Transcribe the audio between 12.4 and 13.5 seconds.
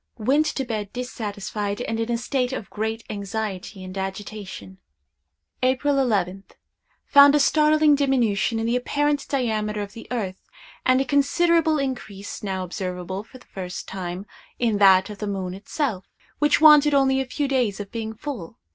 now observable for the